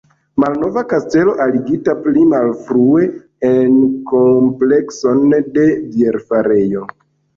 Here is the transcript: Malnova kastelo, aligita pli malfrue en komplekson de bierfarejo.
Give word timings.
Malnova 0.43 0.83
kastelo, 0.93 1.33
aligita 1.43 1.93
pli 2.07 2.23
malfrue 2.31 3.03
en 3.51 3.77
komplekson 4.13 5.23
de 5.37 5.67
bierfarejo. 5.93 6.83